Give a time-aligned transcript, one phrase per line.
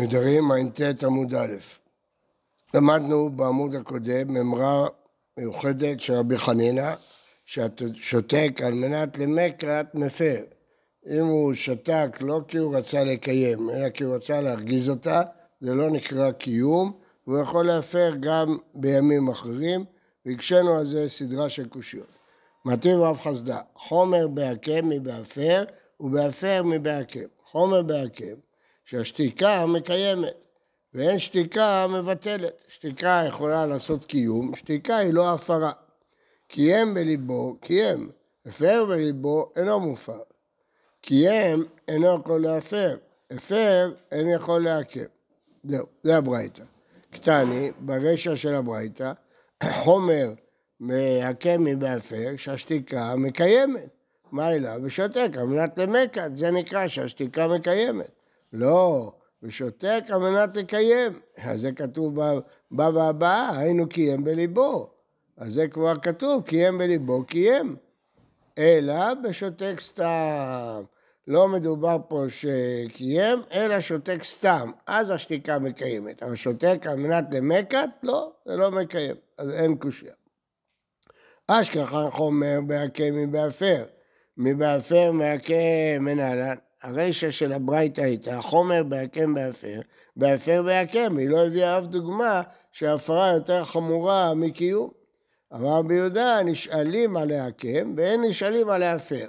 [0.00, 1.54] נדרים ע"ט עמוד א'.
[2.74, 4.86] למדנו בעמוד הקודם ממרה
[5.38, 6.94] מיוחדת של רבי חנינא,
[7.44, 10.40] שאתה שותק על מנת למקרת מפר.
[11.06, 15.22] אם הוא שתק לא כי הוא רצה לקיים, אלא כי הוא רצה להרגיז אותה,
[15.60, 16.92] זה לא נקרא קיום,
[17.26, 19.84] והוא יכול להפר גם בימים אחרים,
[20.26, 22.18] והקשינו על זה סדרה של קושיות.
[22.64, 25.64] מתאים רב חסדה, חומר בעקם מבעפר,
[26.00, 27.26] ובעפר מבעקם.
[27.50, 28.47] חומר בעקם
[28.88, 30.44] שהשתיקה מקיימת,
[30.94, 32.64] ואין שתיקה מבטלת.
[32.68, 35.72] שתיקה יכולה לעשות קיום, שתיקה היא לא הפרה.
[36.48, 38.10] קיים בליבו, קיים.
[38.46, 40.20] הפר בליבו, אינו מופר.
[41.00, 42.96] קיים, אינו יכול להפר.
[43.30, 45.04] הפר, אינו יכול לעכב.
[45.64, 46.62] זהו, זה הברייתא.
[47.10, 49.12] קטני, ברשע של הברייתא,
[49.82, 50.32] חומר
[50.80, 53.88] מעקם מבעפר, שהשתיקה מקיימת.
[54.32, 54.80] מה אליו?
[54.82, 58.17] ושותק על מנת למקת, זה נקרא שהשתיקה מקיימת.
[58.52, 61.20] לא, ושותק על מנת לקיים.
[61.36, 64.90] אז זה כתוב בבא והבאה, היינו קיים בליבו.
[65.36, 67.76] אז זה כבר כתוב, קיים בליבו, קיים.
[68.58, 70.82] אלא בשותק סתם.
[71.26, 74.70] לא מדובר פה שקיים, אלא שותק סתם.
[74.86, 76.22] אז השתיקה מקיימת.
[76.22, 79.16] אבל שותק על מנת למקת, לא, זה לא מקיים.
[79.38, 80.14] אז אין קושייה.
[81.48, 83.84] אשכחן חומר בהקם מבהפר.
[84.36, 85.54] בהפר מבהקם
[86.00, 86.56] מנלן.
[86.82, 89.80] הרישא של הברייתא הייתה חומר בהקם מבהפר,
[90.16, 94.90] בהפר מבהקם, היא לא הביאה אף דוגמה שהפרה יותר חמורה מקיום.
[95.54, 99.26] אמר רבי יהודה, נשאלים על להקם ואין נשאלים על להפר.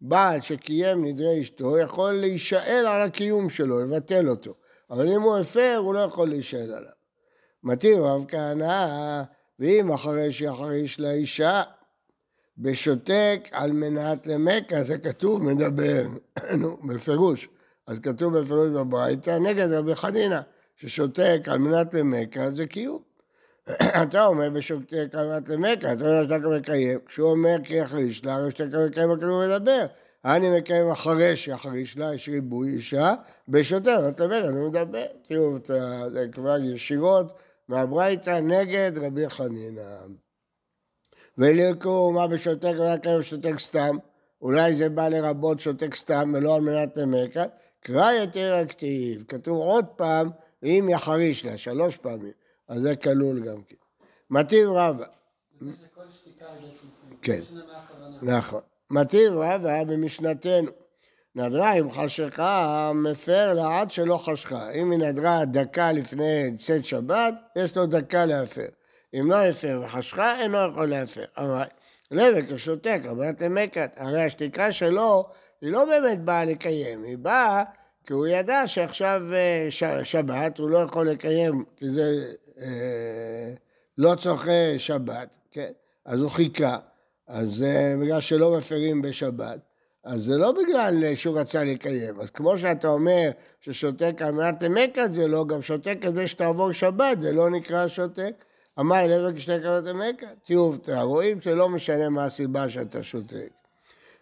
[0.00, 4.54] בעל שקיים נדרי אשתו יכול להישאל על הקיום שלו, לבטל אותו.
[4.90, 6.92] אבל אם הוא הפר, הוא לא יכול להישאל עליו.
[7.64, 9.22] מתיר רב כהנא,
[9.58, 11.62] ואם אחרי שיחריש לאישה,
[12.58, 16.02] בשותק על מנת למכה, זה כתוב, מדבר,
[16.60, 17.48] נו, בפירוש.
[17.86, 20.40] אז כתוב בפירוש בברייתא, נגד רבי חנינא,
[20.76, 23.02] ששותק על מנת למכה זה קיום.
[24.02, 28.36] אתה אומר בשותק על מנת למכה, אתה אומר שאתה מקיים, כשהוא אומר כי יחריש לה,
[28.50, 29.86] שאתה מקיים הוא מדבר.
[30.24, 33.14] אני מקיים אחרי שיחריש לה, יש ריבוי אישה,
[33.48, 35.06] בשותק, אתה אומר, אני מדבר.
[35.28, 35.56] תראו,
[36.12, 37.32] זה כבר ישירות
[37.68, 39.82] מהברייתא נגד רבי חנינא.
[41.38, 43.96] וליקו מה בשותק ורק היום שותק סתם,
[44.42, 47.44] אולי זה בא לרבות שותק סתם ולא על מנת למקה,
[47.80, 50.30] קרא יותר הכתיב, כתוב עוד פעם,
[50.64, 52.32] אם יחריש לה, שלוש פעמים,
[52.68, 53.76] אז זה כלול גם כן.
[54.30, 55.04] מטיב רבא.
[57.22, 57.40] כן,
[58.22, 58.60] נכון.
[58.90, 60.70] מטיב רבא במשנתנו.
[61.34, 64.70] נדרה אם חשכה, מפר לה עד שלא חשכה.
[64.70, 68.66] אם היא נדרה דקה לפני צאת שבת, יש לו דקה להפר.
[69.14, 71.24] אם לא הפר וחשכה, אינו יכול להפר.
[71.36, 71.64] אבל
[72.10, 75.24] לבק השותק, אמרת למקת, הרי השתיקה שלו
[75.60, 77.64] היא לא באמת באה לקיים, היא באה
[78.06, 79.68] כי הוא ידע שעכשיו אה.
[80.04, 83.54] שבת הוא לא יכול לקיים, כי זה אה,
[83.98, 85.70] לא צורכי שבת, כן?
[86.04, 86.78] אז הוא חיכה,
[87.28, 89.58] אז אה, בגלל שלא מפרים בשבת,
[90.04, 92.20] אז זה לא בגלל שהוא רצה לקיים.
[92.20, 93.30] אז כמו שאתה אומר
[93.60, 98.44] ששותק על מנת למקת זה לא, גם שותק כדי שתעבור שבת, זה לא נקרא שותק.
[98.80, 100.72] אמר לבק שתי קרנות עמקה, תראו,
[101.02, 103.50] רואים שלא משנה מה הסיבה שאתה שותק.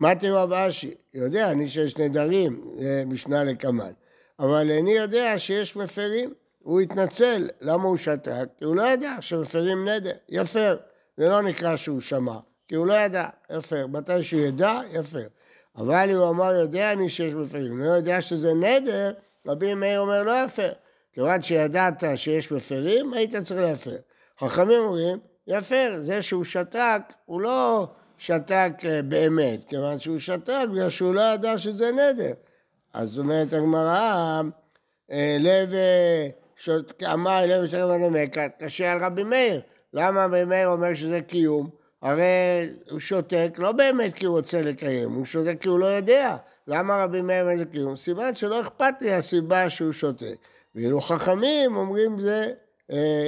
[0.00, 0.94] מה תראו אשי?
[1.14, 2.64] יודע אני שיש נדרים,
[3.06, 3.92] משנה לקמן.
[4.38, 6.34] אבל איני יודע שיש מפרים.
[6.62, 8.48] הוא התנצל, למה הוא שתק?
[8.58, 10.76] כי הוא לא ידע שמפרים נדר, יפר.
[11.16, 12.38] זה לא נקרא שהוא שמע,
[12.68, 13.86] כי הוא לא ידע, יפר.
[13.86, 15.26] מתי שהוא ידע, יפר.
[15.76, 19.12] אבל הוא אמר, יודע אני שיש מפרים, לא יודע שזה נדר,
[19.46, 20.72] רבי מאיר אומר, לא יפר.
[21.12, 23.96] כיוון שידעת שיש מפרים, היית צריך להפר.
[24.40, 27.86] חכמים אומרים, יפר, זה שהוא שתק, הוא לא
[28.18, 32.32] שתק אה, באמת, כיוון שהוא שתק בגלל שהוא לא ידע שזה נדר.
[32.92, 34.42] אז אומרת הגמרא,
[35.12, 35.68] אה, לב,
[37.12, 39.60] אמר לב ושתק ונמקת, קשה על רבי מאיר.
[39.92, 41.70] למה רבי מאיר אומר שזה קיום?
[42.02, 46.36] הרי הוא שותק לא באמת כי הוא רוצה לקיים, הוא שותק כי הוא לא יודע.
[46.66, 47.96] למה רבי מאיר אומר זה קיום?
[47.96, 50.36] סימן שלא אכפת לי הסיבה שהוא שותק.
[50.74, 52.52] ואילו חכמים אומרים זה אה,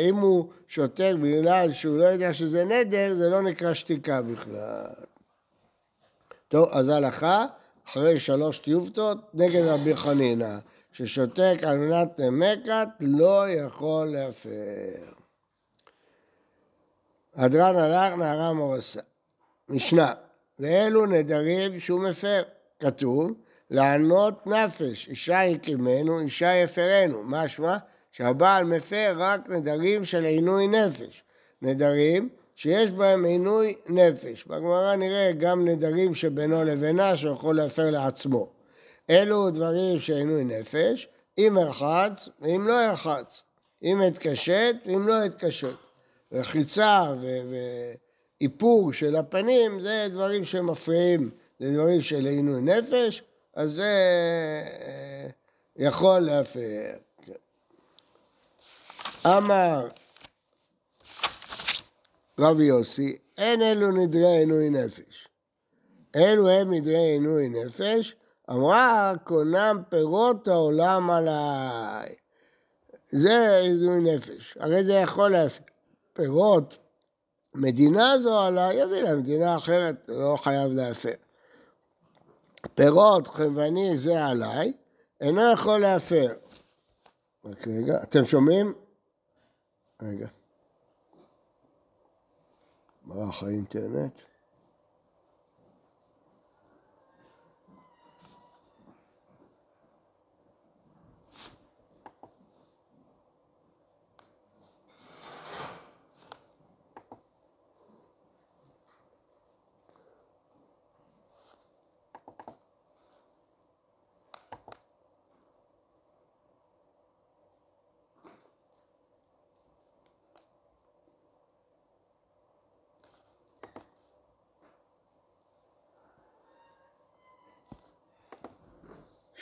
[0.09, 4.85] אם הוא שותק בגלל שהוא לא יודע שזה נדר, זה לא נקרא שתיקה בכלל.
[6.49, 7.47] טוב, אז הלכה,
[7.89, 10.57] אחרי שלוש טיובטות, נגד רבי חנינא,
[10.93, 15.15] ששותק על מנת למקת, לא יכול להפר.
[17.35, 19.01] הדרן הלך, נערה מורסה.
[19.69, 20.13] משנה,
[20.59, 22.43] ואלו נדרים שהוא מפר.
[22.81, 23.33] כתוב,
[23.71, 27.23] לענות נפש, אישה יקימנו, אישה יפרנו.
[27.25, 27.77] משמע?
[28.17, 31.23] שהבעל מפר רק נדרים של עינוי נפש.
[31.63, 34.45] נדרים שיש בהם עינוי נפש.
[34.47, 38.49] בגמרא נראה גם נדרים שבינו לבינה שיכול להפר לעצמו.
[39.11, 41.09] אלו דברים של עינוי נפש,
[41.39, 43.43] אם ארחץ ואם לא ארחץ,
[43.83, 45.77] אם אתקשט ואם לא אתקשט.
[46.33, 47.03] רחיצה
[48.41, 53.23] ואיפור של הפנים זה דברים שמפריעים, זה דברים של עינוי נפש,
[53.55, 53.83] אז זה
[54.87, 55.29] אה,
[55.77, 57.05] יכול להפר.
[59.27, 59.89] אמר
[62.41, 65.29] רבי יוסי, אין אלו נדרי עינוי נפש.
[66.17, 68.17] אלו הם נדרי עינוי נפש,
[68.51, 72.15] אמרה קונם פירות העולם עליי.
[73.09, 75.65] זה עינוי נפש, הרי זה יכול להפר.
[76.13, 76.79] פירות,
[77.55, 81.15] מדינה זו עליי, יביא לה מדינה אחרת, לא חייב להפר.
[82.75, 84.73] פירות חנווני זה עליי,
[85.21, 86.33] אינו יכול להפר.
[87.45, 88.84] רק רגע, אתם שומעים?
[90.05, 90.29] רגע.
[93.05, 94.21] מערך האינטרנט.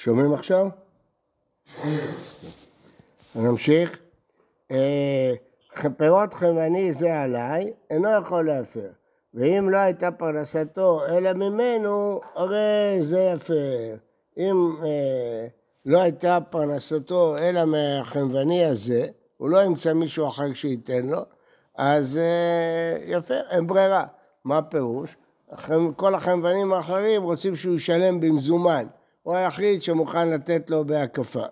[0.04, 0.68] שומעים עכשיו?
[3.34, 3.98] נמשיך.
[4.70, 5.32] אה,
[5.96, 8.88] פירות חמני זה עליי, אינו יכול להפר.
[9.34, 13.96] ואם לא הייתה פרנסתו אלא ממנו, הרי זה יפר.
[14.38, 15.46] אם אה,
[15.86, 19.06] לא הייתה פרנסתו אלא מהחנווני הזה,
[19.36, 21.20] הוא לא ימצא מישהו אחר שייתן לו,
[21.78, 24.04] אז אה, יפר, אין ברירה.
[24.44, 25.16] מה הפירוש?
[25.96, 28.86] כל החנוונים האחרים רוצים שהוא ישלם במזומן.
[29.22, 31.44] הוא היחיד שמוכן לתת לו בהקפה.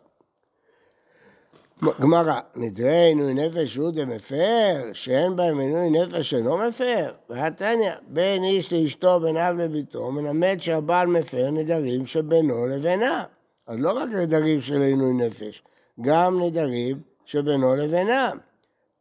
[2.00, 7.12] גמרא, נדרי עינוי נפש הוא דמפר, שאין בהם עינוי נפש אינו מפר.
[7.30, 13.24] והתניא, בין איש לאשתו, בין אב לביתו, מלמד שהבעל מפר נדרים שבינו לבינה.
[13.66, 15.62] אז לא רק נדרים של עינוי נפש,
[16.00, 18.30] גם נדרים שבינו לבינה.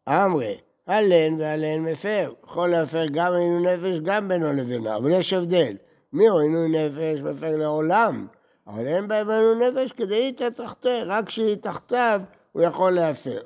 [0.10, 0.58] אמרי,
[0.88, 2.34] הלן והלן מפר.
[2.44, 5.76] יכול להפר גם עינוי נפש, גם בינו לבינה, אבל יש הבדל.
[6.14, 8.28] מי הוא עינוי נפש מפר לעולם?
[8.70, 12.22] אבל אין עינוי נפש כדי איתה תחתה, רק כשהיא תחתיו
[12.52, 13.42] הוא יכול להפר.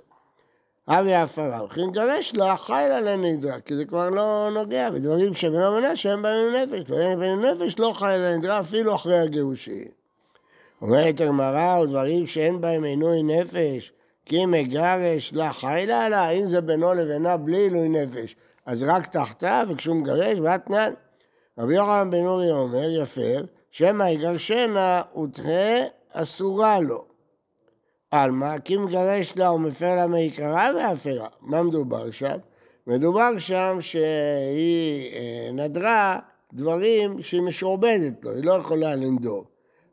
[0.87, 5.95] אבי הפרה, וכי נגרש לה חיילה לנדרה, כי זה כבר לא נוגע בדברים שבנו מנה
[5.95, 9.87] שאין בהם עינוי נפש, ואין בהם נפש לא חיילה לנדרה אפילו אחרי הגירושים.
[10.81, 13.91] אומרת הגמרא, או דברים שאין בהם עינוי נפש,
[14.25, 18.35] כי מגרש לה חיילה לה, אם זה בינו לבינה בלי עינוי נפש,
[18.65, 20.93] אז רק תחתיו וכשהוא מגרש, ואתנן.
[21.57, 23.43] רבי יוחנן בן אורי אומר, יפר,
[23.73, 27.05] שמא יגרשנה ותהא אסורה לו.
[28.11, 31.27] עלמא, כי מגרש לה ומפר לה מעיקרה והפרה.
[31.41, 32.37] מה מדובר שם?
[32.87, 36.19] מדובר שם שהיא אה, נדרה
[36.53, 39.45] דברים שהיא משועבדת לו, היא לא יכולה לנדור.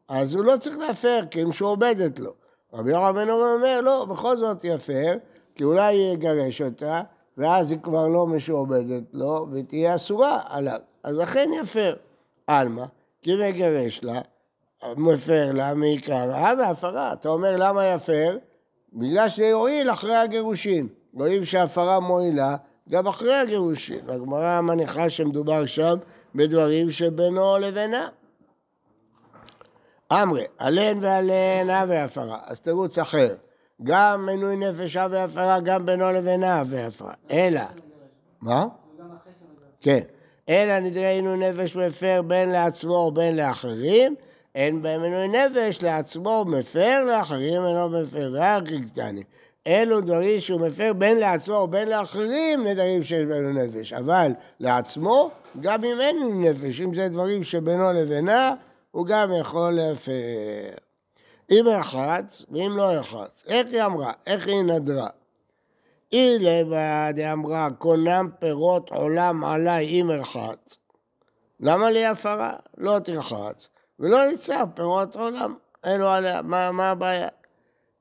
[0.09, 2.33] אז הוא לא צריך להפר, כי היא משועבדת לו.
[2.73, 5.15] רבי יורם בן אורי אומר, לא, בכל זאת יפר,
[5.55, 7.01] כי אולי יגרש אותה,
[7.37, 10.81] ואז היא כבר לא משועבדת לו, ותהיה אסורה עליו.
[11.03, 11.97] אז לכן יפר.
[12.47, 12.85] עלמא,
[13.23, 14.21] כי מגרש לה,
[14.97, 17.13] מפר לה מעיקרה והפרה.
[17.13, 18.37] אתה אומר למה יפר?
[18.93, 20.89] בגלל שזה יועיל אחרי הגירושין.
[21.15, 22.57] רואים שהפרה מועילה
[22.89, 24.11] גם אחרי הגירושין.
[24.11, 25.97] הגמרא מניחה שמדובר שם
[26.35, 28.09] בדברים שבינו לבינה.
[30.13, 32.39] אמרי, עלן ועלן הווה הפרה.
[32.47, 33.35] אז תירוץ אחר.
[33.83, 37.13] גם מנוי נפש הווה הפרה, גם בינו לבינה הווה הפרה.
[37.31, 37.61] אלא.
[38.43, 38.67] מה?
[39.81, 40.01] כן.
[40.51, 44.15] אלא נדרנו נפש מפר בין לעצמו ובין לאחרים,
[44.55, 49.23] אין בהם מנוי נפש לעצמו מפר, לאחרים אינו מפר, ורק קטני.
[49.67, 53.93] אלו דברים שהוא מפר בין לעצמו ובין לאחרים, נדרים שיש בינו נפש.
[53.93, 55.31] אבל לעצמו,
[55.61, 58.55] גם אם אין נפש, אם זה דברים שבינו לבינה,
[58.91, 60.13] הוא גם יכול להפר.
[61.51, 63.43] אם יחץ ואם לא יחץ.
[63.47, 64.13] איך היא אמרה?
[64.27, 65.09] איך היא נדרה?
[66.13, 70.79] אילבה דאמרה קונם פירות עולם עלי אם ארחץ.
[71.61, 72.53] למה לי הפרה?
[72.79, 73.69] לא תרחץ,
[74.01, 75.55] ולא ניצר פירות עולם.
[75.87, 77.29] אלו עליה, מה, מה הבעיה?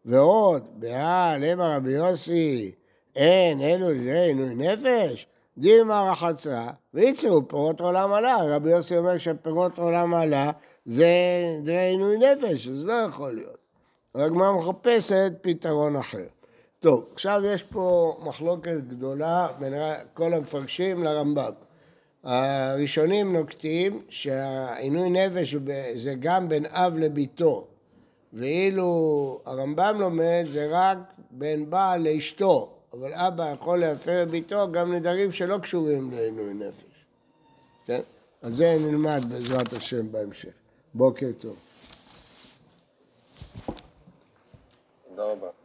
[0.05, 2.71] ועוד, בהל, המה רבי יוסי,
[3.15, 8.37] אין, אלו לידי עינוי נפש, דימה רחצה, ויצאו פירות עולם עלה.
[8.55, 10.51] רבי יוסי אומר שפירות עולם עלה
[10.85, 13.57] זה עינוי נפש, אז לא יכול להיות.
[14.15, 16.27] הגמרא מחפשת פתרון אחר.
[16.79, 19.74] טוב, עכשיו יש פה מחלוקת גדולה בין
[20.13, 21.51] כל המפרשים לרמב"ם.
[22.24, 25.55] הראשונים נוקטים שהעינוי נפש
[25.95, 27.67] זה גם בין אב לביתו,
[28.33, 30.98] ואילו הרמב"ם לומד זה רק
[31.31, 37.05] בין בעל לאשתו, אבל אבא יכול להפר ביתו גם נדרים שלא קשורים לעינוי נפש.
[37.86, 38.01] כן?
[38.41, 40.53] אז זה נלמד בעזרת השם בהמשך.
[40.93, 41.55] בוקר טוב.
[45.09, 45.58] תודה רבה.